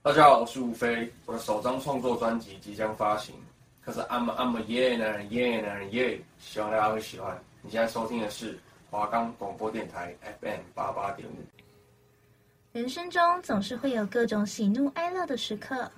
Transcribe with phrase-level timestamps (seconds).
[0.00, 3.34] 大家好，我是吴飞，我的首张创作专辑即将发行，
[3.80, 7.36] 可是 I'm I'm a yeah 男人 yeah 男人 yeah，希望大家会喜欢。
[7.62, 8.56] 你现在收听的是
[8.90, 11.32] 华冈广播电台 FM 八八点五。
[12.72, 15.90] 人生中总是会有各种喜怒哀乐的时刻，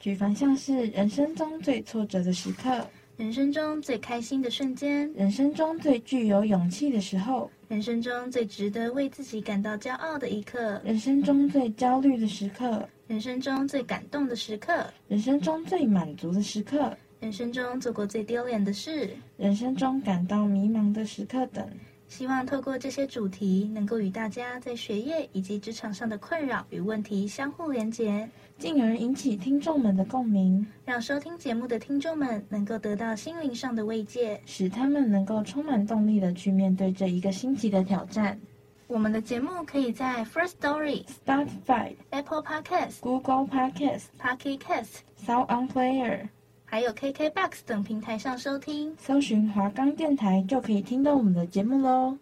[0.00, 2.84] 举凡像是人生中最挫折的时刻。
[3.16, 21.66] 人生中最开心的瞬间，人生中最具有勇气的时候，人生中最值得为自己感到骄傲的一刻，人生中最焦虑的时刻，人生中最感动的时刻，人生中最满足的时刻，人生中做过最丢脸的事，人生中感到迷茫的时刻等。
[22.08, 38.38] 希望透过这些主题，能够与大家在学业以及职场上的困扰与问题相互连结，进而引起听众们的共鸣，让收听节目的听众们能够得到心灵上的慰藉，使他们能够充满动力的去面对这一个新奇的挑战。
[38.86, 46.28] 我们的节目可以在 First Story、Spotify、Apple Podcasts、Google Podcasts、Pocket Casts、Sound On Player。
[46.66, 52.16] 还有 KKBOX 等平台上收听，搜寻华冈电台就可以听到我们的节目喽。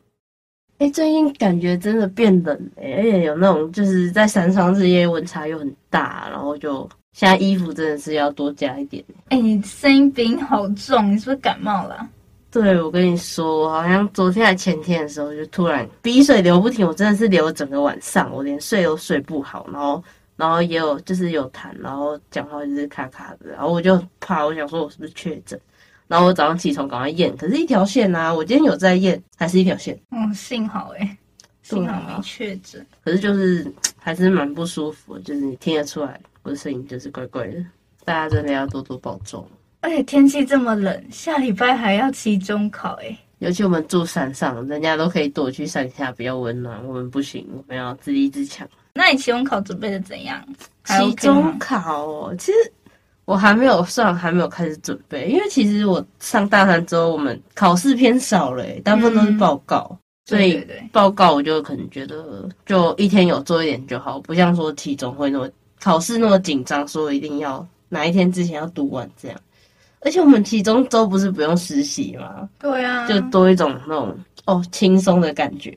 [0.78, 9.02] 哎，最近感觉真的变冷，哎，而且有那种就是在山上日夜温差又很大，然后就现在衣服真的是要多加一点。
[9.28, 12.06] 哎，你声音鼻音好重，你是不是感冒了？
[12.50, 20.02] 对，我跟你说，我好像昨天还前天的时候就突然鼻水流不停，我真的是流了整个晚上，我连睡都睡不好，然后。
[20.36, 25.58] 然后也有就是有痰，然后讲话就是卡卡的，然后我就怕，我想说我是不是确诊？
[26.08, 29.98] 然后我早上起床赶快验，可是一条线啊，我今天有在验，还是一条线。
[30.10, 31.18] 嗯，幸好哎、欸，
[31.62, 32.86] 幸好没确诊、啊。
[33.04, 37.64] 可是就是还是蛮不舒服，就是你听得出来我的声音就是怪怪的，
[38.04, 39.46] 大家真的要多多保重。
[39.80, 48.68] 而 且天气这么冷，下礼拜还要期中考哎、欸，尤其我们住山上，人家都可以躲去山下比较温暖，我们不行，我们要自立自强。
[48.94, 50.42] 那你期中考准备的怎样？
[50.84, 52.72] 期中考哦，其实
[53.24, 65.48] 我还没有算，还没有开始准备，因为其实我上大三之后，我们考试偏少了，大部分都是报告，嗯、所以报告我就可能觉得就一天有做一点就好，不像说期中会那么
[65.80, 69.40] 考试那么紧张，说一定要哪一天之前要读完这样。
[70.00, 72.48] 而且我们期中周不是不用实习吗？
[72.58, 75.74] 对啊，就多一种那种哦轻松的感觉。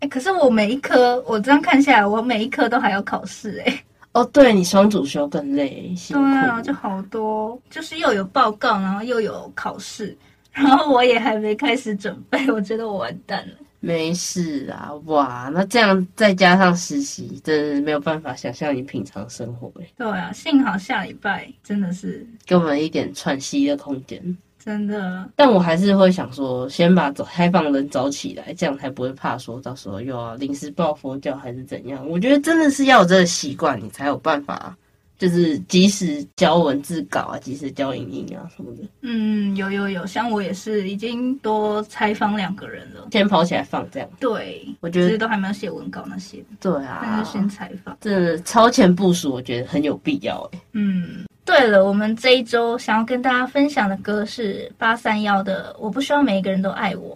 [0.00, 3.82] 哎，可是我每一科，我这样看下来，我每一科都还要考试哎。
[4.12, 6.22] 哦，对，你双主修更累，辛苦。
[6.22, 10.16] 对啊，就好多，就是又有报告，然后又有考试，
[10.52, 13.54] 然后我也还没开始准备，我觉得我完蛋了。
[13.80, 19.86] 没事啊，哇，那这样再加上实习，真的没有办法想象你平常生活哎。
[19.96, 24.36] 对啊，幸好下礼拜真的是给我们一点喘息的空间。
[24.66, 32.04] 真的，但我还是会想说，先把走开放人找起来，这样才不会怕说到时候又要临时抱佛脚还是怎样。
[32.08, 34.76] 我觉得真的是要有这个习惯，你才有办法，
[35.20, 38.82] 就是及时交文字稿啊，及时交影音啊什么的。
[39.02, 44.08] 嗯，有有有，像我也是已经多采访两个人了，先跑起来放这样。
[44.18, 46.44] 对，我觉得都还没有写文稿那些。
[46.60, 50.60] 对啊，但是先采访，这超前部署，我觉得很有必要哎。
[50.72, 51.24] 嗯。
[51.46, 57.14] 对了，我们这一周想要跟大家分享的歌是八三夭的《我不希望每一个人都爱我》。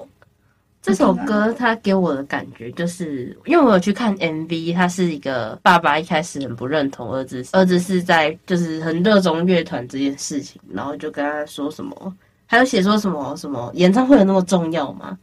[0.81, 15.19] 这首歌它给我的感觉就是，因为我有去看 MV，他是一个爸爸一开始很不认同儿子，儿子是在就是很热衷乐团这件事情，然后就跟他说什么，还有写说什么什么演唱会有那么重要吗？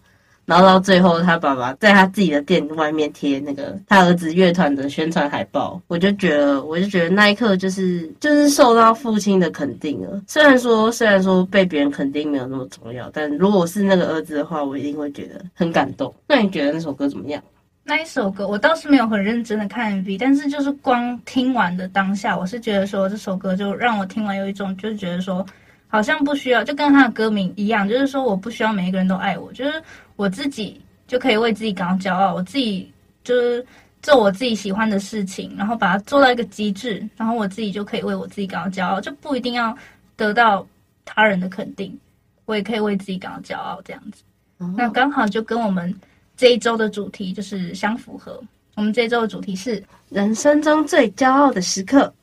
[0.48, 10.22] 然后到最后，他爸爸在他自己的店外面贴那个他儿子乐团的宣传海报，我就觉得，我就觉得那一刻就是就是受到父亲的肯定了。
[10.26, 16.16] 虽然说虽然说被别人肯定没有那么重要，但如果是那个儿子的话，我一定会觉得很感动。
[16.30, 17.44] 那你觉得那首歌怎么样？
[17.84, 25.46] 那一首歌我倒是没有很认真的看 MV，但是就是光听完的当下，我是觉得说这首歌就让我听完有一种就是觉得说。
[25.90, 29.82] 好像不需要，就跟他的歌名一样，就是说我不需要每一个人都爱我，就是
[30.18, 32.92] 我自己就可以为自己感到骄傲，我自己
[33.24, 33.66] 就是
[34.02, 39.78] 做我自己喜欢的事情，然后把它做到一个极致，然后我自己就可以为我自己感到骄傲，就不一定要
[40.18, 40.68] 得到
[41.06, 41.98] 他人的肯定，
[42.46, 44.24] 我也可以为自己感到骄傲，这样子。
[44.58, 44.74] 哦。
[44.76, 45.94] 那刚好就跟我们
[46.36, 48.44] 这一周的主题就是相符合，
[48.76, 52.14] 我们这一周的主题是人生中最骄傲的时刻。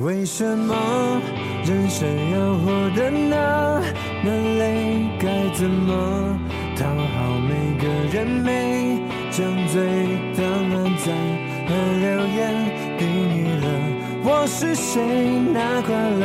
[0.00, 0.74] 为什么？
[1.62, 3.82] 人生要活得那
[4.24, 4.30] 么？
[4.58, 5.06] 累？
[5.18, 6.38] 该怎么？
[6.74, 8.26] 讨好每个人？
[8.26, 8.98] 每
[9.30, 9.82] 张嘴
[10.34, 11.14] 的满赞
[11.68, 12.40] 和留言
[12.98, 13.66] 给你了，
[14.24, 15.02] 我是谁？
[15.52, 16.24] 那快乐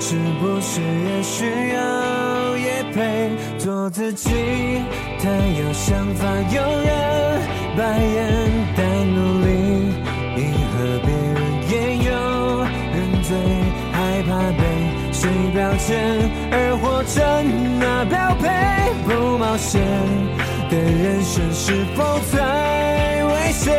[0.00, 2.56] 是不是也需要？
[2.56, 4.30] 也配做自己，
[5.20, 6.90] 太有想法，有人
[7.76, 8.18] 白眼，
[8.76, 8.84] 但
[9.14, 9.48] 努力
[10.36, 11.40] 迎合别人，
[13.30, 13.38] 最
[13.92, 13.96] 害
[14.26, 14.62] 怕被
[15.12, 15.88] 谁标签，
[16.50, 17.14] 而活成
[17.78, 18.42] 那标配
[19.06, 19.80] 不冒险
[20.68, 23.70] 的人生，是否太危险？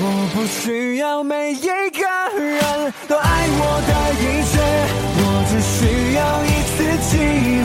[0.00, 0.02] 我
[0.32, 1.68] 不需要每一个
[2.40, 3.28] 人都爱
[3.60, 4.56] 我的一切，
[5.20, 5.76] 我只需
[6.16, 6.76] 要一次
[7.10, 7.12] 机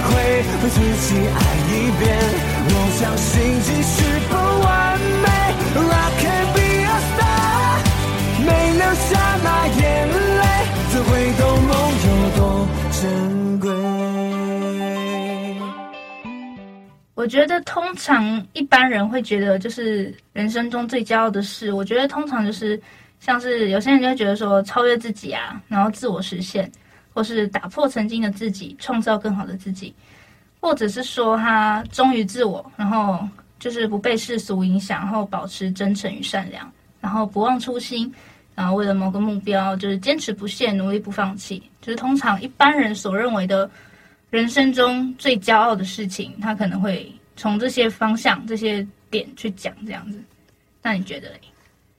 [0.04, 0.12] 会
[0.60, 0.78] 为自
[1.08, 1.40] 己爱
[1.72, 1.72] 一
[2.04, 2.04] 遍。
[2.68, 3.32] 我相信
[3.62, 3.96] 即使
[4.28, 5.26] 不完美
[5.80, 6.63] ，Rock and be
[8.74, 10.44] 流下那眼泪，
[10.92, 11.72] 怎会懂梦
[12.04, 13.70] 有多珍贵？
[17.16, 21.72] 我觉得通常一般人会觉得，就是人生中最骄傲的事。
[21.72, 22.82] 我觉得通常就是
[23.20, 26.70] 像是有些人就会觉得说超越自己啊，然后自我实现，
[27.14, 29.94] 或是打破曾经的自己，创造更好的自己，
[30.60, 33.20] 或者是说他忠于自我，然后
[33.60, 36.70] 就是不被世俗影响，然后保持真诚与善良，
[37.00, 38.12] 然后不忘初心，
[38.56, 41.62] 然后为了某个目标就是坚持不懈，努力不放弃。
[41.82, 43.70] 就是通常一般人所认为的。
[44.30, 50.18] 人生中最骄傲的事情，他可能会从这些方向、这些点去讲这样子。
[50.82, 51.40] 那你觉得嘞？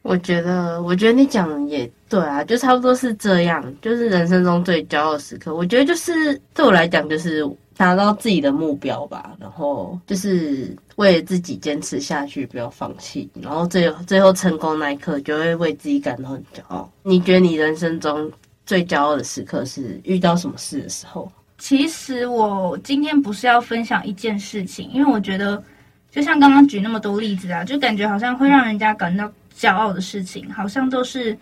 [0.03, 3.65] 我觉得，我觉得你讲的也对啊，就差不多是这样。
[3.81, 7.45] 就是人生中最骄傲时刻，我觉得就是对我来讲，就是
[7.77, 9.37] 达到自己的目标吧。
[9.41, 13.29] 然后就是为了自己坚持下去，不要放弃。
[13.41, 16.91] 然后最最后成功那一刻，就会为自己感到很骄傲。
[17.03, 18.31] 你觉得你人生中
[18.67, 21.31] 最骄傲的时刻是遇到什么事的时候？
[21.57, 25.63] 其实我今天不是要分享一件事情，因为我觉得，
[26.11, 31.37] 就像刚刚举那么多例子啊，就感觉好像会让人家感到骄傲的事情，好像都是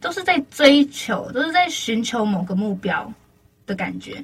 [0.00, 3.10] 都是在追求，都是在寻求某个目标
[3.64, 4.22] 的感觉。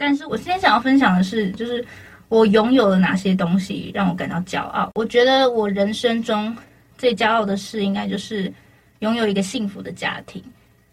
[0.00, 1.84] 但是我今天想要分享的是，就是
[2.30, 4.90] 我拥有了哪些东西让我感到骄傲。
[4.94, 6.56] 我觉得我人生中
[6.96, 8.50] 最骄傲的事，应该就是
[9.00, 10.42] 拥有一个幸福的家庭。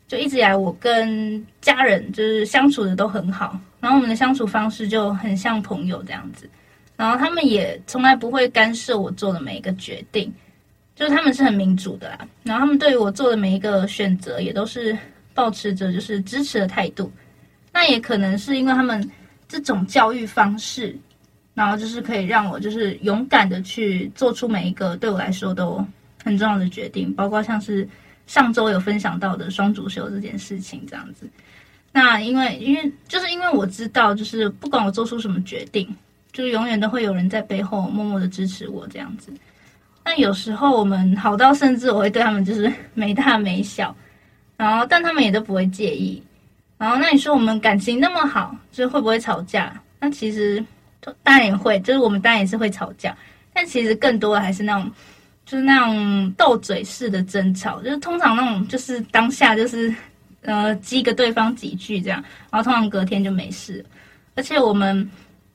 [0.10, 6.50] 就一直以来，我跟家人就是相处的都很好，然后我们的相处方式就很像朋友这样子，
[6.98, 10.30] 然后他们也从来不会干涉我做的每一个决定，
[10.98, 14.98] 就是他们是很民主的啦，然后他们对于我做的每一个选择也都是
[15.34, 17.10] 保持着就是支持的态度，
[17.78, 19.08] 那也可能是因为他们
[19.48, 20.98] 这种教育方式，
[21.54, 25.86] 然后就是可以让我就是勇敢的去做出每一个对我来说都
[26.24, 27.88] 很重要的决定，包括像是。
[28.26, 31.26] 上周有分享到的双主修这件事情，这样子。
[31.94, 35.88] 那因为因为就是因为我知道，就是不管我做出什么决定，
[36.34, 39.32] 就是永远都会有人在背后默默的支持我这样子。
[40.04, 43.96] 那有时候我们好到甚至我会对他们就是 没大没小，
[44.58, 46.22] 然后但他们也都不会介意。
[46.78, 49.74] 然后那你说我们感情那么好，就是会不会吵架？
[50.00, 50.64] 那其实
[51.24, 53.16] 当然也会，就是我们当然也是会吵架，
[53.54, 54.92] 但其实更多的还是那种。
[55.50, 59.96] 就是那种斗嘴式的争吵，就是通常那种就是当下就是，
[60.42, 62.22] 呃，激个对方几句这样，
[62.52, 63.82] 然后通常隔天就没事，
[64.36, 65.10] 而且我们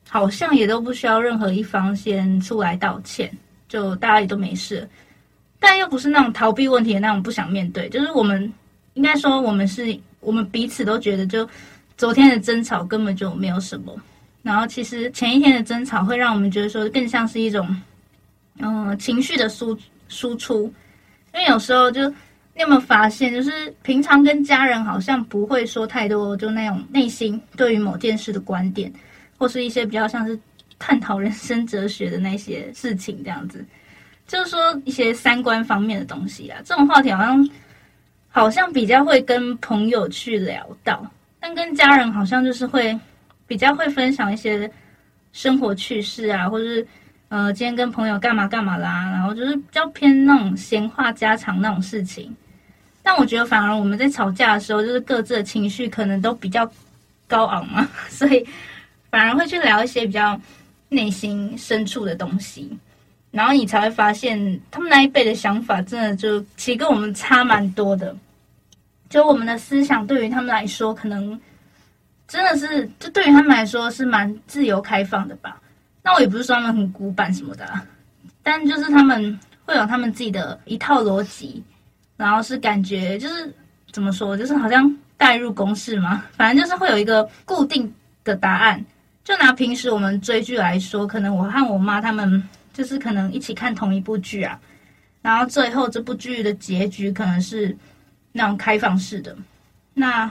[0.09, 3.31] 好像也都不需要任何一方先出来道歉，
[3.69, 4.89] 就大家也都没事，
[5.61, 8.51] 但又不是那种逃避问题的那种不想面对，就是我们
[8.95, 11.47] 应该说我们是我们彼此都觉得就
[11.99, 13.95] 昨天的争吵根本就没有什么，
[14.43, 17.69] 然后其实前一天的争吵会让我们觉得说更像是一种。
[18.59, 19.77] 嗯，情绪的输
[20.09, 20.65] 输出，
[21.33, 22.07] 因为有时候就
[22.55, 28.93] 你有没有发现，就是平常跟家人好像不会说太多，就那种内心对于某件事的观点，
[29.39, 30.39] 或是一些比较像是
[30.79, 33.65] 探讨人生哲学的那些事情这样子，
[34.29, 37.49] 就是说一些三观方面的东西啊，这种话题好像
[38.33, 41.07] 好像比较会跟朋友去聊到，
[41.39, 42.99] 但跟家人好像就是会
[43.47, 44.69] 比较会分享一些
[45.33, 46.85] 生活趣事啊，或者是。
[47.35, 52.31] 呃，今天跟朋友干嘛干嘛啦，然后就是比较偏那种闲话家常那种事情。
[53.03, 56.71] 但我觉得反而我们在吵架的时候，就是各自的情绪可能都比较
[57.27, 58.47] 高昂嘛， 所以
[59.11, 60.39] 反而会去聊一些比较
[60.91, 62.71] 内心深处的东西。
[63.33, 68.15] 然后你才会发现，他们那一辈的想法真的就其实跟我们差蛮多的。
[69.09, 71.41] 就我们的思想对于他们来说，可能
[72.29, 75.61] 真的是就对于他们来说是蛮自由开放的吧。
[76.03, 77.69] 那我也不是说他们很古板什么的，
[78.43, 81.63] 但就是他们会有他们自己的一套逻辑，
[82.17, 83.53] 然后是感觉就是
[83.93, 87.93] 怎么说，就是好像代入公式嘛，反正就是会有一个固定
[88.25, 88.85] 的答案。
[89.25, 94.59] 就拿平时我们追剧来说，可能我和我妈他们就是可能一起看同一部剧啊，
[95.21, 97.77] 然后最后这部剧的结局可能是
[98.33, 99.37] 那种开放式的。
[99.95, 100.31] 那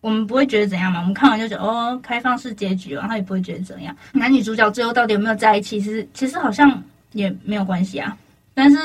[0.00, 1.00] 我们不会觉得怎样嘛。
[1.00, 3.96] 我们看完就觉得哦，开放式结局，然后也不会觉得怎样。
[4.12, 8.16] 男女主角最后到底有没有在一起，其实其实好像也没有关系啊。
[8.54, 8.78] 但是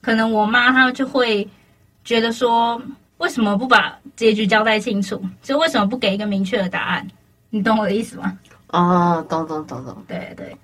[0.00, 1.48] 可能我妈她就会
[2.04, 2.80] 觉得说，
[3.18, 5.20] 为什么不把结局交代清楚？
[5.42, 7.06] 就为什么不给一个明确的答案？
[7.50, 8.38] 你懂我的意思吗？
[8.68, 10.04] 哦，懂懂懂懂。
[10.08, 10.56] 对对，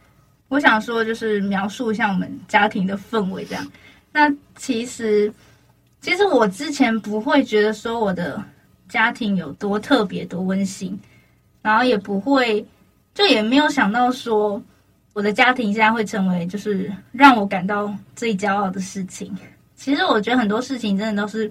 [0.52, 3.66] 我想说就是描述一下我们家庭的氛围这样。
[4.12, 5.32] 那其实，
[6.02, 8.38] 其实我之前不会觉得说我的
[8.87, 11.00] 家庭有多特别、多温馨，
[11.62, 12.62] 然后也不会，
[13.14, 14.62] 就也没有想到说
[15.14, 19.35] 我的家庭现在会成为就是让我感到最骄傲的事情。
[19.75, 21.50] 其实我觉得很多事情真的都是，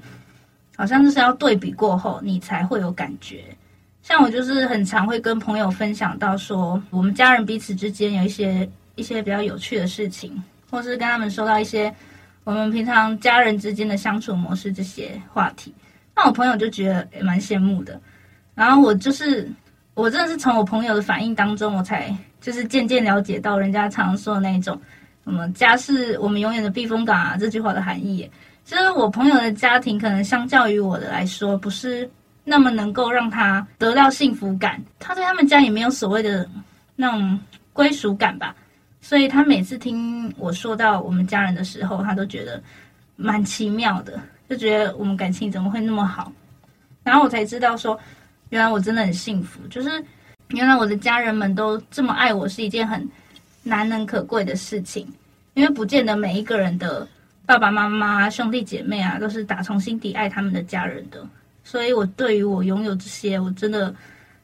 [0.76, 3.46] 好像就是要对比过后你才会有感觉。
[4.04, 11.94] 像我就是很常会跟朋友分享到说，我们家人彼此之间有一些一些比较有趣的事情，或是跟他们说到一些。
[12.44, 15.72] 我们平常家人之间的相处模式这些话题，
[16.16, 18.02] 那我朋友就觉得也蛮羡慕的。
[18.56, 19.48] 然后我就是，
[19.94, 24.76] 我真的是从我朋友的反应当中，我才就是渐渐了解到人家常说的那种，
[25.24, 28.28] 什么家是我们永远的避风港啊这句话的含义。
[28.66, 32.10] 其实我朋友的家庭可能相较于我的来说，不是
[32.44, 36.50] 那么能够让他得到幸福感，他对他们家也没有所谓的
[36.96, 37.40] 那种
[37.72, 38.56] 归属感吧。
[39.02, 42.62] 所以他每次听我说到我们家人的时候，他都觉得
[43.16, 46.32] 蛮奇妙的，就觉得我们感情怎么会那么好。
[47.04, 48.00] 然后我才知道说，
[48.50, 49.90] 原来我真的很幸福，就是
[50.50, 53.06] 原来我的家人们都这么爱我，是一件很
[53.64, 55.08] 难能可贵的事情。
[55.56, 57.06] 因为不见得每一个人的
[57.46, 61.28] 爸爸妈妈、兄弟姐妹啊，都是打从心底爱他们的家人的。
[61.64, 63.94] 所以我对于我拥有这些，我真的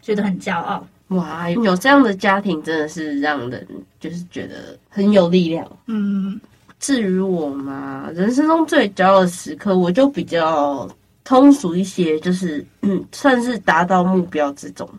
[0.02, 0.86] 觉得很骄傲。
[1.10, 3.66] 哇，有这样的家庭真的是让人
[4.00, 5.66] 就是觉得很有力量。
[5.86, 6.40] 嗯，
[6.80, 10.90] 至于我嘛，人生中最骄傲的时刻，我就比较
[11.24, 14.90] 通俗一些，就是嗯， 算是达到目标这种。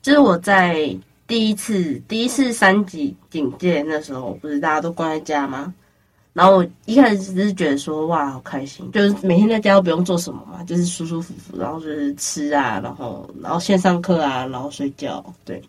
[0.00, 5.74] 就是我在第一次第一次三级警戒那时候，不是大家都关在家吗？
[6.38, 15.60] 然后我一开始只是觉得说，哇，好开心，就是每天在家都不用做什么嘛，就是舒舒服服，然后就是吃啊，然后然后线上课啊，然后睡觉，对。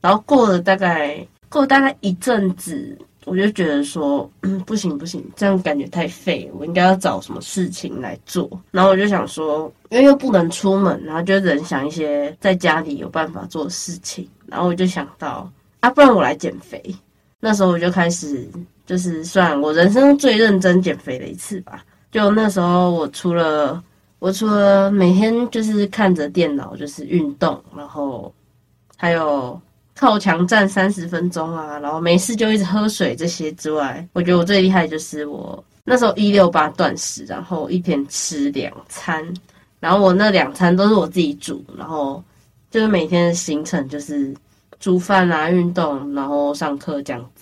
[0.00, 8.50] 然后过了大概过了大概一阵子，我就觉得说，嗯，不行不行，这样感觉太废，我应该要找什么事情来做。
[8.72, 14.28] 然后我就想说，因为又不能出门，然后就只能想一些在家里有办法做的事情。
[14.48, 15.48] 然后我就想到，
[15.78, 16.82] 啊，不然我来减肥。
[17.38, 18.44] 那时候我就开始。
[18.90, 21.84] 就是算我人生最认真减肥的一次吧。
[22.10, 23.80] 就那时候，我除了
[24.18, 28.34] 我除了每天就是看着电脑就是运动，然后
[28.96, 29.60] 还有
[29.94, 39.24] 靠墙站三十分钟啊，然后没事就一直喝水这些之外，我觉得我最厉害就是我那时候一六八断食，然后一天吃两餐，
[39.78, 42.20] 然后我那两餐都是我自己煮，然后
[42.72, 44.34] 就是每天的行程就是
[44.80, 47.39] 煮饭啊、运动，然后上课这样子。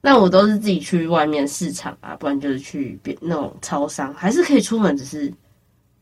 [0.00, 5.32] 那我都是自己去外面市场啊，不然就是去别那种超商，还是可以出门，只是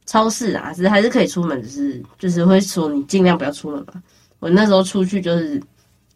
[0.05, 4.03] 超市啊，只是还是可以出门，只是就是会说你尽量不要出门嘛。
[4.39, 5.61] 我那时候出去就是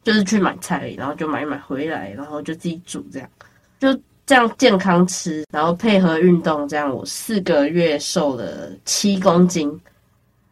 [0.05, 3.29] 就是去买菜，然后就买买回来，然后就自己煮这样，
[3.79, 9.69] 就这样健康吃，然后配合运动，这样我四个月瘦了七公斤。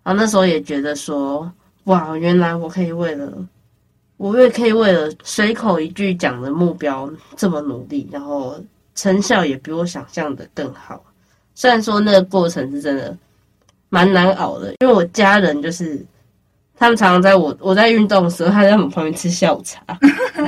[0.03, 1.53] 然后那时候也觉得说，
[1.85, 3.31] 哇，原来我可以为了。
[4.19, 8.61] 我也可以为了随口一句讲的目标这么努力，然后
[8.95, 11.03] 成效也比我想象的更好。
[11.55, 13.17] 虽然说那个过程是真的
[13.89, 16.05] 蛮难熬的，因为我家人就是
[16.77, 19.81] 他们常常在我 我在运动的时候，他在我旁边吃下午茶，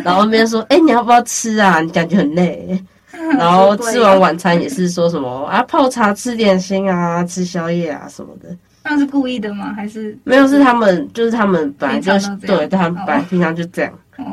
[0.04, 1.80] 然后那边说：“哎、你要不要吃啊？
[1.80, 2.78] 你感觉很累。
[3.38, 8.56] ”然后吃完晚餐也是说什么啊，泡茶、吃点心啊，吃宵夜啊什么的。
[8.82, 9.72] 那是故意的吗？
[9.74, 10.48] 还是没有？
[10.48, 12.12] 是他们，就是他们本来就
[12.46, 13.92] 对，他们本来平常就这样。
[14.16, 14.24] 哦，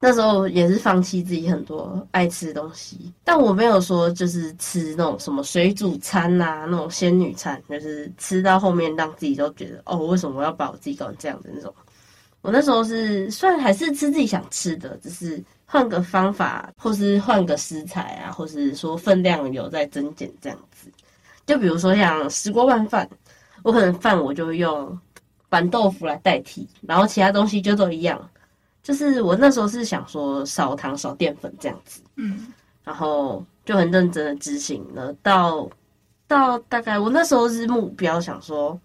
[0.00, 11.72] 那时候也是放弃自己很多爱吃的东西，但我没有说就是吃那种什么水煮餐啊，那种仙女餐，就是吃到后面让自己都觉得哦，为什么我要把我自己搞成这样的那种？
[12.40, 20.90] 我那时候是虽然还是吃自己想吃的，只是换个方法，或是换个食材啊，或是说分量有在增减这样子。
[21.46, 23.08] 就比如说像石锅拌饭。
[23.62, 24.98] 我可能饭我就会用
[25.48, 28.28] 板豆腐来代替，然后其他东西就都一样。
[28.82, 32.48] 就是我那时候是想说少糖少淀粉这样子，嗯，
[32.82, 35.12] 然后就很认真的执行了。
[35.22, 35.70] 到
[36.26, 38.76] 到大概我那时候是目标想说，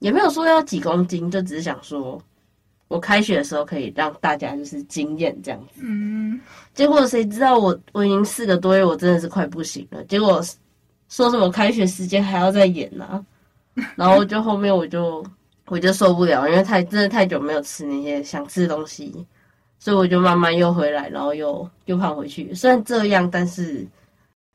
[0.00, 2.20] 也没有说要几公斤，就只是想说
[2.88, 5.80] 我开学的时候可以让大家就是惊艳这样子。
[5.82, 6.38] 嗯，
[6.74, 10.04] 结果谁知道我我已经四个多月，我真的是快不行了。
[10.04, 10.42] 结果
[11.08, 13.24] 说什么开学时间还要再演呢、啊？
[13.96, 15.24] 然后就后面我就
[15.66, 19.26] 我就受不了，因为太真的太久没有吃那些想吃的东西，
[19.78, 22.54] 所以我就慢慢又回来，然后又又胖回去。
[22.54, 23.86] 虽然这样，但是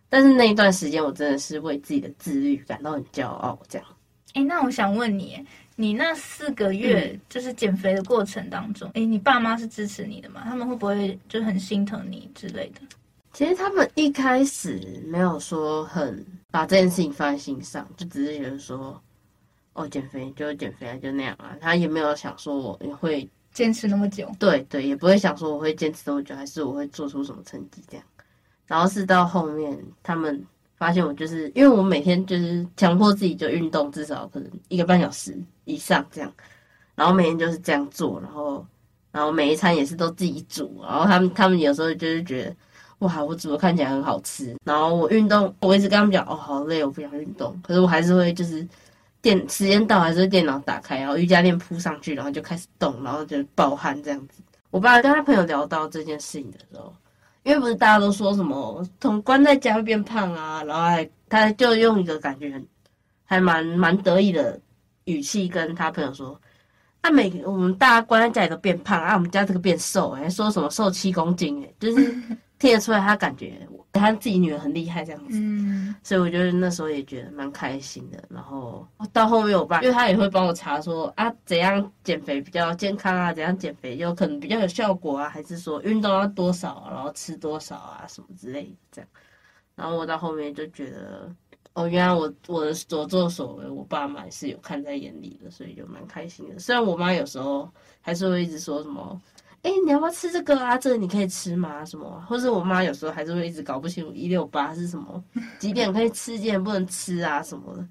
[0.10, 3.58] 但是那一段时间我真的是为自己的自律感到很骄傲。
[3.68, 3.88] 这样，
[4.34, 10.42] 哎、欸，那我想问你，你那四个月就是减肥的过程当中，哎、嗯欸，你爸妈是支持你的吗？
[10.46, 12.82] 他们会不会就很心疼你之类的？
[13.34, 19.02] 其实他们一开始没有说很把这件事情放在心上，就只是觉得说，
[19.74, 21.56] 哦，减肥就减肥啊，就那样啊。
[21.60, 28.06] 他也没有想说我会坚持那么久，对对，也不会想说我会坚持那么久，还是我会做出什么成绩这样。
[28.68, 30.46] 然后是到后面，他们
[30.78, 36.34] 发现我就是因为我每天就是强迫自己就运动，至少可能一个半小时以上这样，
[36.96, 38.66] 然后每天就是这样做，然后
[39.12, 42.56] 然后每一餐也是都自己煮，然后他们他们有时候就是觉得。
[43.00, 48.66] 哇，我煮的看起来很好吃，然后我运动，我一直跟他们讲，哦，好累，我不想运动，可是我还是会就是
[49.24, 54.44] 电时间到还是电脑打开，然后瑜伽垫铺上去，然后就开始动，然后就暴汗这样子。
[54.70, 56.94] 我爸跟他朋友聊到这件事情的时候，
[57.44, 62.68] 因为不是大家都说什么从关在家会变胖啊，然后还他就用一个感觉很
[63.24, 64.60] 还蛮蛮得意的
[65.06, 66.38] 语气跟他朋友说，
[67.00, 72.22] 啊，每我们大家关在家里都变胖啊，我们家这个变瘦，还说什么瘦七公斤，诶，就是。
[72.64, 78.24] 听得出来，他感觉他自己女儿很厉害这样子，嗯，所以我觉得那时候也觉得蛮开心的。
[78.30, 89.10] 然后到后面我爸，因为他也会帮我查说啊，怎样减肥比较健康啊，怎样减肥有可能比较有效果啊，还是说运动要多少啊，然后吃多少啊什么之类的这样。
[89.76, 91.30] 然后我到后面就觉得，
[91.74, 96.58] 哦，原来我我的所作所为，我爸妈是有看在眼里的，所以就蛮开心的。
[96.60, 99.22] 虽然我妈有时候还是会一直说什么。
[99.64, 100.78] 哎、欸，你要不要吃这个啊？
[100.78, 101.86] 这个你可以吃吗？
[101.86, 102.22] 什么？
[102.28, 105.24] 或是我妈有时候还是会一直搞不清楚一六八是什么，
[105.58, 107.88] 几点可以吃，几点不能吃啊什么的。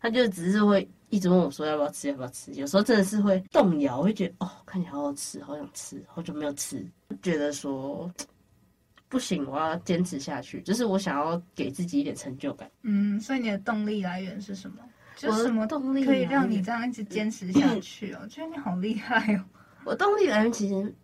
[0.00, 2.50] 她就只是会一直问我说要不要吃，要不要吃。
[2.52, 6.82] 有时候真的是会动摇，我会觉得哦，看起来好好吃，好想吃，好久没有吃，
[7.20, 8.10] 觉得说
[9.10, 10.62] 不行，我要坚持下去。
[10.62, 12.70] 就是我想要给自己一点成就感。
[12.80, 14.76] 嗯，所以你的动力来源是什么？
[15.16, 18.20] 就什么动力可以让你这样一直 坚持下去哦？
[18.22, 19.44] 我觉得你好厉害哦。
[19.84, 20.94] 我动力来源其实。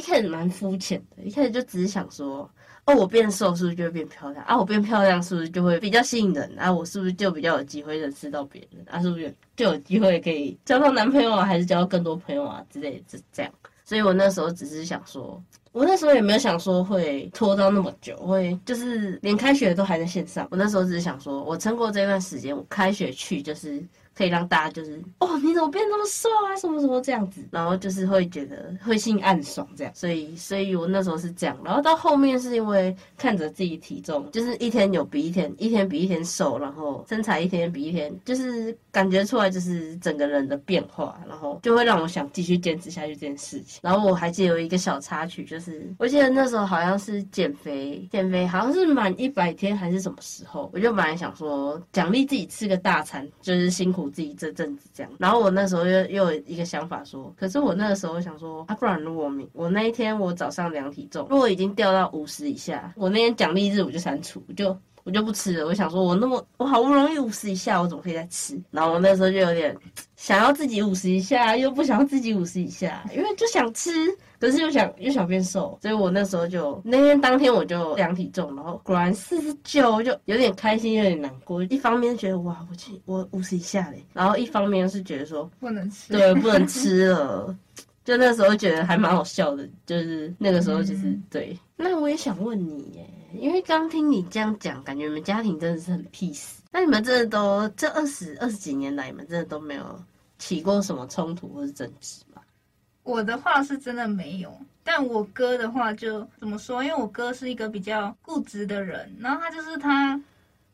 [0.00, 2.50] 一开始蛮肤浅的，一开始就只是想说，
[2.86, 4.56] 哦，我变瘦是不是就会变漂亮啊？
[4.56, 6.72] 我变漂亮是不是就会比较吸引人啊？
[6.72, 8.98] 我是不是就比较有机会认识到别人啊？
[9.02, 11.44] 是不是就有机会可以交到男朋友啊？
[11.44, 13.02] 还是交到更多朋友啊之类的？
[13.06, 13.52] 这这样，
[13.84, 15.38] 所以我那时候只是想说，
[15.72, 20.48] 我那时候也没有想说会拖到那么久，会就是连开学都还在线上。
[20.50, 23.84] 我那时候只是想说，我撑过这段时间，我开学去就是。
[24.16, 26.56] 可以让大家就是哦，你怎么变那么瘦啊？
[26.56, 43.80] 什么什么这样子，然后就是会觉得会心暗爽这样，所以所以我那时候是这样，然后到后面是因为看着自己体重就是一天有比一天，一天比一天瘦，然后身材一天比一天，就是感觉出来就是整个人的变化，然后就会让我想继续坚持下去这件事情。
[43.82, 53.99] 然后我还记得有一个小插曲，就是我记得那时候好像是减肥，减肥好像是满一百天还是什么时候，我就本来想说奖励自己吃个大餐，就是辛苦。
[54.00, 65.66] 我自己这阵子这样，然后我那时候又又有一个想法说，可是我那个时候想说，啊，不然如果我我那一天我早上量体重，如果已经掉到五十以下，我那天奖励日我就删除，就我就不吃了。
[65.66, 68.60] 我想说，我那么我好不容易五十以下，我怎么可以再吃？
[68.70, 69.76] 然后我那时候就有点
[70.16, 73.90] 想要自己五十以下，又不想要自己五十以下，因为就想吃。
[74.38, 81.62] 可是又想又想变瘦，所以我那时候就那天当天我就量体重，然后果然四十九，就有点开心，有点难过。
[81.64, 87.54] 一方面觉得哇，我去我五十以下嘞，然后一方面是觉得说不能吃，对，不能吃了。
[88.04, 91.58] 就那时候觉得还蛮好笑的，就是那个时候就是、嗯、对。
[91.76, 96.58] 那我也想问你耶，因为刚听你这样讲，感觉你们家庭真的是很 peace。
[96.72, 100.02] 那你们真的都这二十二十几年来，你们真的都没有
[100.38, 102.42] 起过什么冲突或是争执吗？
[103.02, 106.84] 我的话是真的没有，但我哥的话就怎么说？
[106.84, 110.20] 因为我哥是一个比较固执的人，然后他就是他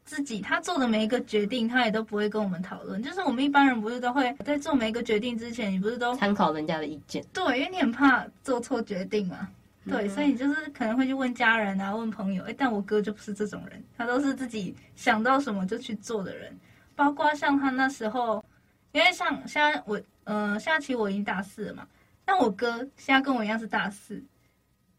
[0.06, 3.02] 自己，他做的每一个决定，他也都不会跟我们讨论。
[3.02, 7.22] 就是我们一般人不是都会在做每一个决定之前，你不是都参考人家的意见？
[7.32, 9.48] 对，因为你很怕做错决定嘛。
[9.84, 12.42] 对，所以你就是可能会去问家人啊，问朋友。
[12.44, 16.56] 哎，但我哥就不是这种人，他都是自己想到什么就去做的人。
[16.94, 18.44] 包括像他那时候，
[18.92, 21.86] 因为像现在我，呃，下期我已经大四了嘛。
[22.24, 24.20] 但我哥现在跟我一样是大四，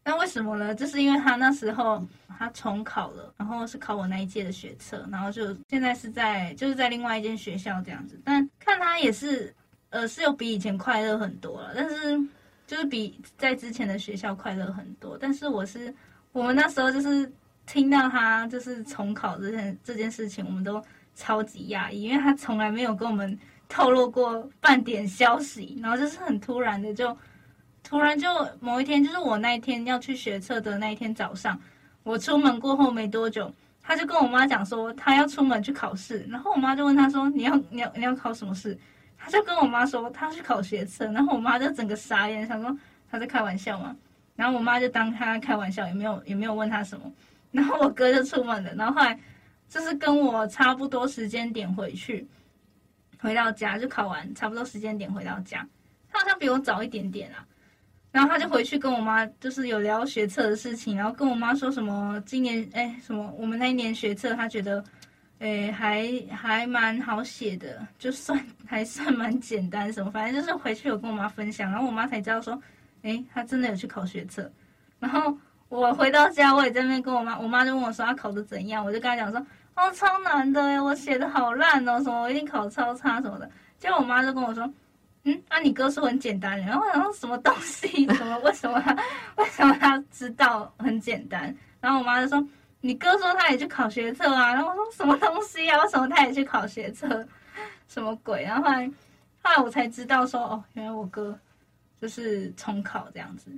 [0.08, 0.74] 那为什么呢？
[0.74, 2.02] 就是因为他那时候
[2.38, 8.18] 他重考了，然后是考我那一届的学测，然后就现在是在就是在另外一间学校这样子。
[8.24, 9.54] 但看他也是，
[9.90, 12.18] 呃，是有比以前快乐很多了，但是
[12.66, 15.18] 就是比在之前的学校快乐很多。
[15.20, 15.94] 但是我是
[16.32, 17.30] 我们那时候就是
[17.66, 20.82] 听到他就是重考这件这件事情，我们都
[21.14, 23.38] 超级讶异，因为他从来没有跟我们。
[23.70, 27.14] 透露过半点消息，然后就是很突然的就，
[27.88, 28.28] 突然就
[28.60, 31.58] 某一天，就是我那一天要去学车的那一天早上，
[32.02, 38.78] 我出门过后没多久，他就跟我妈讲说他要出门去考试，然后我妈就问他说你要你要你要考什么试？
[39.16, 42.78] 他就跟我妈说他要去考学车，然后我妈就整个傻眼，想说
[43.10, 43.96] 他在开玩笑嘛，
[44.36, 47.10] 然后我妈就当他开玩笑，也没有也没有问他什么，
[47.52, 49.18] 然后我哥就出门了，然后后来
[49.66, 52.28] 就是跟我差不多时间点回去。
[53.18, 55.66] 回到家就考完，差不多时间点回到家，
[56.12, 57.46] 他好像比我早一点点啊。
[58.10, 64.82] 然后他就回去跟我妈，就是有聊学测的事情，然后跟我妈说什么今年哎什么我们那一年学测，他觉得
[65.38, 72.60] 哎还还蛮好写的，就算 还算蛮简单什么，反正就是回去有跟我妈分享，然后我妈才知道说，
[73.02, 74.50] 哎他真的有去考学测。
[74.98, 75.36] 然后
[75.68, 79.44] 我回到家，我也在那边跟我妈，我妈就问我说他考的怎样，我就跟他讲说。
[79.80, 80.82] 哦，超难的！
[80.82, 83.48] 我写的好烂哦，什么我一定考超差什么的。
[83.78, 84.68] 结果我妈就跟我说
[85.24, 88.06] ：“嗯，啊，你哥说很简单。”然后我想说什么东西？
[88.14, 88.38] 什么？
[88.40, 88.96] 为什么他？
[89.36, 91.54] 为什么他知道很简单？
[91.80, 92.42] 然后我妈就说
[92.80, 95.82] ：“你哥说他也去考学测啊。”然后我说：“什么东西啊？
[95.82, 97.26] 为什么他也去考学测？
[97.88, 98.86] 什么鬼？”然后后来，
[99.42, 101.38] 后来我才知道说：“哦，原来我哥
[102.00, 103.50] 就是重考这样子。”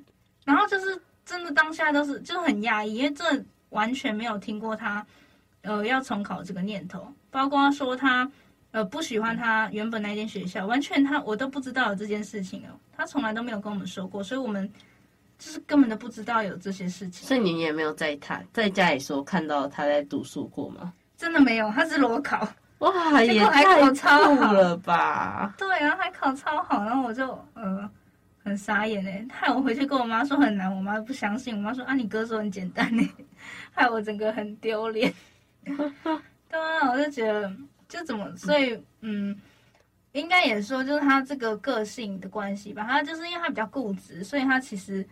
[0.44, 3.25] 然后就是真的当下都是就很压抑，因为这
[3.68, 5.07] 完全没有听过他。
[5.62, 8.27] 呃，要重考这个念头，包括说他，
[8.72, 14.70] 呃，不喜欢他原本那间学校，完全他我都不知道有这件事情哦，他从来都没有跟我们说过，所以我们
[15.38, 17.26] 就是根本都不知道有这些事情。
[17.26, 20.92] 所以你也没有在他在家里说看到他在读书过吗？
[21.16, 25.52] 真的没有，他是裸考，哇， 也太酷了吧！
[25.59, 27.90] 对，然后还考超好，然后我就呃
[28.44, 33.06] 很傻眼嘞，害我回去跟我妈说很难，我妈不相信，我妈说啊，你哥说很简单嘞，
[33.74, 35.12] 害我整个很丢脸。
[35.64, 37.52] 对啊，我就觉得
[37.90, 39.38] 就怎么，所以嗯，
[40.12, 42.85] 应该也说就是他这个个性的关系吧。
[42.85, 45.07] 他就是因为他比较固执，所以他其实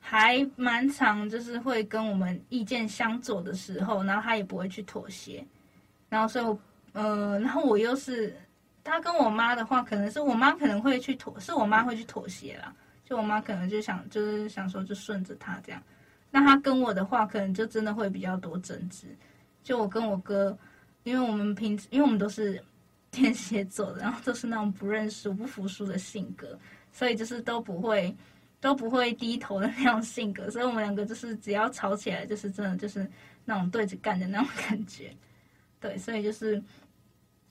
[0.00, 5.46] 还蛮常就是会跟我们意见相左的时候，然后他也不会去妥协。
[6.08, 6.58] 然后所以我，
[6.92, 8.36] 呃，然后我又是
[8.82, 12.74] 他跟我妈的话，可能是我妈可能会去妥，是我妈会去妥协啦。
[13.04, 15.82] 就我妈可能就想就是想说就顺着他这样。
[16.30, 19.06] 那他跟我的话，可能就真的会比较多争执。
[19.62, 20.56] 就我跟我哥，
[21.08, 22.62] 因为我们平时因为我们都是
[23.10, 26.58] 天蝎座的，然后都是那种不认输、不服输的性格，
[26.92, 28.14] 所以就是都不会
[28.60, 33.10] 都不会低头的那种性格，所以我们两个就是只要吵起来，就是真的就是
[33.46, 35.10] 那种对着干的那种感觉。
[35.80, 36.62] 对，所以就是，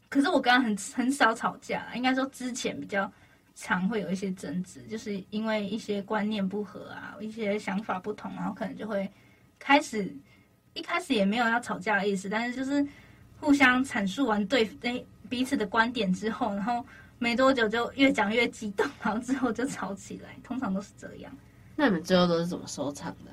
[0.07, 3.11] 可是我跟他很很少吵架，应该说之前比较
[3.55, 9.11] 常会有一些争执，就是因为一些观念不合啊，一些想法不同，然后可能就会
[9.57, 10.15] 开始。
[10.73, 12.85] 一开始也没有要吵架的意思，但是就是
[13.39, 16.85] 互相阐述完对诶彼此的观点之后，然后
[17.19, 21.31] 没多久就越讲越激动，然后之后就吵起来，通常都是这样。
[21.75, 23.31] 那你们最后都是怎么收场的？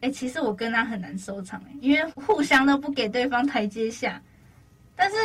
[0.00, 4.22] 哎，其实我跟他很难收场哎，因为互相都不给对方台阶下，
[4.94, 5.16] 但是。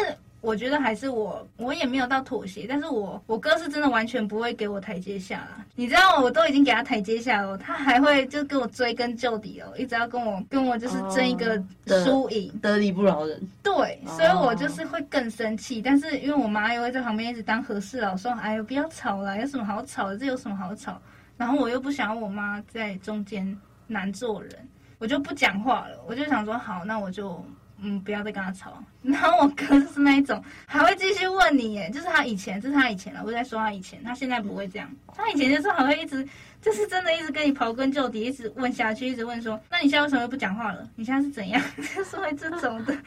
[0.43, 5.65] 我觉得还是我，我也没有到妥协，但是我我哥是真的完全不会给我台阶下啦。
[5.73, 11.55] 你知道，我都已经给他台阶下了，他还会就跟我追根究底哦，一直要跟我跟我就是争一个
[12.03, 13.41] 输赢，哦，得理不饶人。
[13.63, 20.17] 对，所以我就是会更生气，但是因为我妈又会在旁边一直当和事佬，说哎呦不要吵了，有什么好吵的？
[20.17, 21.01] 这有什么好吵？
[21.37, 24.51] 然后我又不想要我妈在中间难做人，
[24.97, 27.41] 我就不讲话了，我就想说好，那我就。
[27.83, 28.81] 嗯，不要再跟他吵。
[29.03, 34.89] 然后我哥就是那一种，还会继续问你耶，就是他以前，这是他以前了，我在说他以前，他现在不会这样。
[35.13, 36.25] 他以前就是还会一直，
[36.61, 40.89] 就是真的一直跟你刨根究底，一直问下去，一直问说，那你现在为什么不讲话了？
[40.95, 41.61] 你现在是怎样？
[41.93, 42.97] 就是会这种的。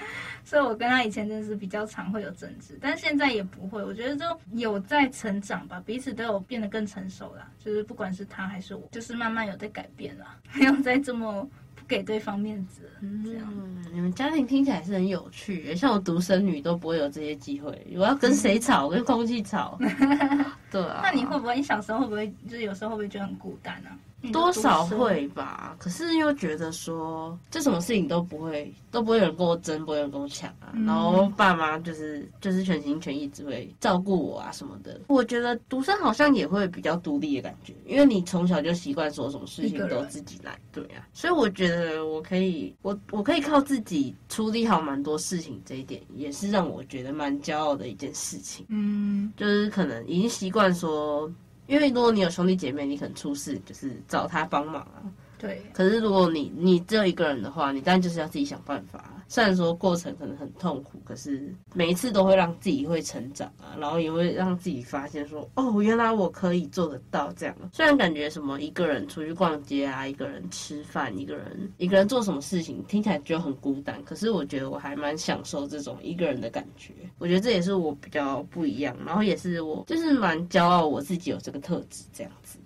[0.44, 3.82] 所以我跟他以前真的是比较常会有争执，但现在也不会。
[3.82, 7.48] 我觉得就有在成长吧，彼此都有变得更成熟了。
[7.58, 11.48] 就是不管是他还是我，就是慢慢有在改变了， 没有再这么。
[11.86, 12.82] 给对方面子，
[13.24, 13.52] 这样。
[13.56, 17.86] 嗯，你们家庭听起来是很有趣，像我独生女都不会有这些机会。
[17.94, 18.88] 我要跟谁吵？
[18.88, 19.78] 跟空气吵？
[20.70, 21.00] 对啊。
[21.02, 21.56] 那你会不会？
[21.56, 22.32] 你小时候会不会？
[22.48, 23.98] 就是有时候会不会觉得很孤单呢、啊？
[24.32, 30.72] 多少会吧，可是又觉得说，这什么事情都不会，都不会有人跟我争，不会有人跟我抢啊。
[30.72, 35.00] 嗯、然后爸妈就是就是全心全意只会照顾我啊什么的。
[35.08, 41.06] 我觉得独生好像也会比较独立的感觉，因为你从小就习惯说什么事情都自己来，对啊。
[41.12, 48.66] 所以我觉得我可以，我我可以靠自己处理好蛮多事情，这一点也是让我觉得蛮骄傲的一件事情。
[48.68, 51.30] 嗯，就是可能已经习惯说。
[51.66, 55.02] 因为如果你有兄弟姐妹，你可能出事就是找他帮忙啊。
[55.38, 55.62] 对。
[55.72, 59.15] 可是如果你你只有一个人的话，你当然就是要自己想办法。
[59.28, 67.54] 虽然说过程可能很痛苦，可是每一次都会让自己会成长啊，然后也会让自己发现说，哦，原来我可以做得到这样。
[67.72, 76.92] 虽然感觉什么一个人出去逛街啊，一个人吃饭，一个人一个人做什么事情，听起来就很孤单，可是我觉得我还蛮享受这种一个人的感觉。
[77.18, 82.58] 我觉得这也是我比较不一样，然后也是我就是蛮骄傲我自己有这个特质这样子。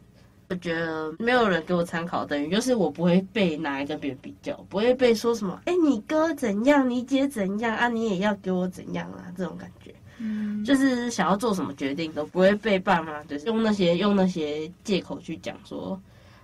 [0.51, 15.97] 我觉得没有人给我参考，等于就是我不会被拿来跟别人比较，不会被说什么，哎，你哥怎样，你姐怎样啊，你也要给我怎样啊，这种感觉，嗯，就是想要做什么决定都不会被爸妈就是用那些用那些借口去讲说，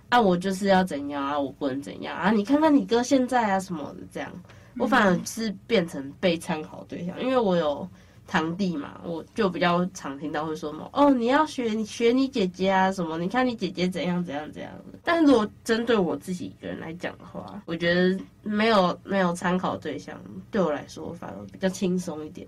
[0.07, 4.31] 啊，我就是要怎样啊，我不能怎样啊，你看看你哥现在啊什么的这样，
[4.77, 7.85] 我反而是变成被参考对象，因为我有。
[8.27, 13.17] 堂弟嘛，我就比较常听到会说么，哦，你要学你学你姐姐啊什么？
[13.17, 14.71] 你看你姐姐怎样怎样怎样。
[15.01, 22.45] 但是如果针对我自己一个人来讲的话，我觉得没有没有参考对象，对我来说反而比较轻松一点，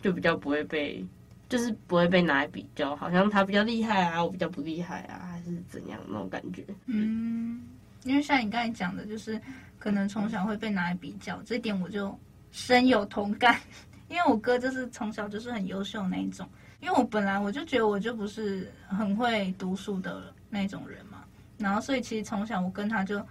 [0.00, 1.04] 就比较不会被，
[1.48, 6.64] 就是不会被拿来比较，好像他比较厉害啊，我比较不厉害啊，还是怎样那种感觉。
[6.86, 7.62] 嗯，
[8.04, 9.38] 因为像你刚才讲的，就是
[9.78, 12.18] 可能从小会被拿来比较，这点我就
[12.50, 13.60] 深有同感。
[14.08, 16.48] 因为我哥就是从小就是很优秀那一种，
[16.80, 21.24] 因为我本来我就觉得我就不是很会读书的那种人嘛，
[21.58, 23.24] 然后所以其实从小我跟他就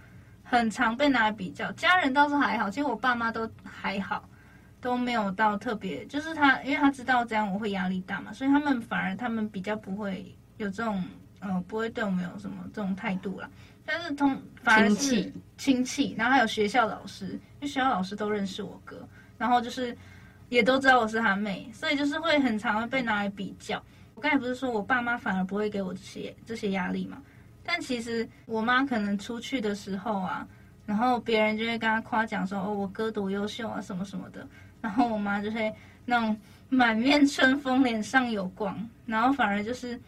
[0.44, 4.30] 很常被拿来比较，家人倒是还好，其实我爸妈都还好，
[4.80, 11.04] 都没有到特别，就是他因为他知道这样我会压力大嘛，所以他们反而他们比较不会有这种
[11.40, 13.50] 呃不会对我们有什么这种态度啦，
[13.84, 19.08] 但是同反而是亲戚，然后还有学校老师，因为学校老师都认识我哥，
[19.40, 19.98] 然后就是。
[20.50, 23.84] 也都知道我是他妹，所以就是会很常会被拿来比较。
[24.16, 27.22] 我刚才不是说我爸妈反而不会给我这些这些压力嘛？
[27.64, 30.48] 但其实我妈可能出去的时候啊，
[30.86, 34.48] 然后别人就会跟她夸奖说：“哦，我哥多优秀啊，什么什么的。”
[34.82, 35.72] 然后我妈就会
[36.06, 36.36] 那种
[36.70, 40.00] 满面春风，脸上有光，然后反而就是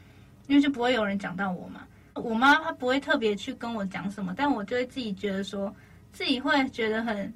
[0.47, 1.81] 因为就不会有人讲到我嘛。
[2.15, 5.75] 我妈她不会特别去跟我讲什么，但我就会自己觉得说
[6.13, 7.31] 自己会觉得很。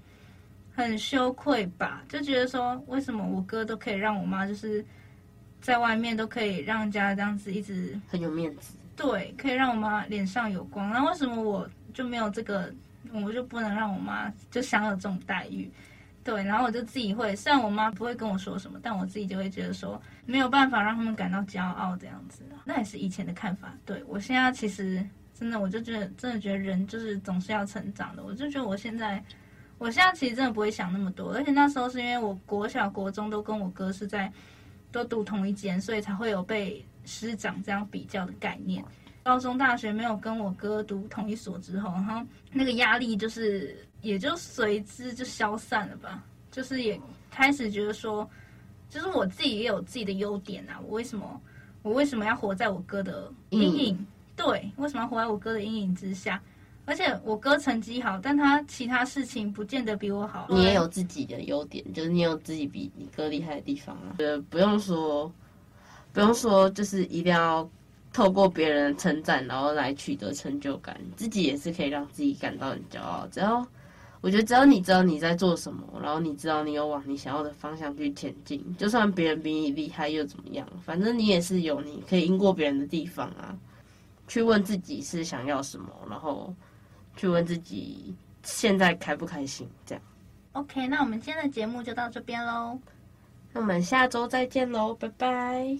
[0.75, 4.83] 很羞愧吧，就觉得说，为什么我哥都可以让我妈就是
[5.61, 12.73] 在外面都可以让人家这样子一直很有面子，对，可以让我妈脸上有光，那为什么我就没有这个，
[13.11, 15.71] 我就不能让我妈就享有这种待遇？
[16.23, 23.75] 对，然后我就自己会，虽然我妈不会跟我说什么，但我自己就会觉得说没有办法让他们感到骄傲这样子，那也是以前的看法。
[23.85, 25.05] 对，我现在其实
[25.35, 29.23] 真的，我就觉得真的觉得人就是总是要成长的，我就觉得我现在。
[29.77, 34.31] 我现在其实真的不会想那么多，而且那时候是因为我国小、国中都跟我哥是在
[34.91, 38.83] 都读同一间，所以才会有被师长这样比较的概念。
[39.23, 46.23] 高中、大学没有跟我哥读同一所之后，然后那个压力就是也就随之就消散了吧。
[46.51, 46.99] 就是也
[47.31, 48.29] 开始觉得说，
[48.89, 51.41] 就是我自己也有自己的优点啊，我为什么
[51.81, 53.95] 我为什么要活在我哥的阴影？
[53.97, 56.41] 嗯、对，为什么要活在我哥的阴影之下？
[56.85, 60.47] 而且我哥成绩好，但他其他事情不见得比我好。
[60.49, 64.15] 你也有自己的优点，就是你有自己比你哥厉害的地方啊。
[64.17, 65.31] 呃，不用说，
[66.11, 67.65] 不用说，就是一定要
[68.11, 70.99] 透过别人称赞，然后来取得成就感。
[71.15, 73.25] 自己也是可以让自己感到很骄傲。
[73.31, 73.65] 只要
[74.19, 80.67] 我觉得，只要你知道你在做什么，然后你知道你有往你想要的方向去前进，就算别人比你厉害又怎么样？
[80.83, 83.55] 反正你也是有你可以赢过别人的地方啊。
[84.27, 86.53] 去问自己是想要什么，然后。
[87.15, 90.03] 去问自己现在开不开心，这样。
[90.53, 92.79] OK，那我们今天的节目就到这边喽。
[93.51, 95.77] 那我们下周再见喽，拜拜。